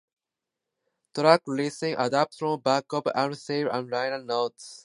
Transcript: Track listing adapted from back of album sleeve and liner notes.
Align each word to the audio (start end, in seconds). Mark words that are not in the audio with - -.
Track 1.13 1.43
listing 1.45 1.93
adapted 1.95 2.39
from 2.39 2.59
back 2.61 2.85
of 2.91 3.03
album 3.13 3.35
sleeve 3.35 3.67
and 3.71 3.87
liner 3.87 4.23
notes. 4.23 4.79